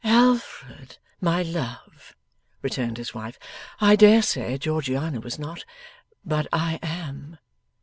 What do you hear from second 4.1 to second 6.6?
say Georgiana was not, but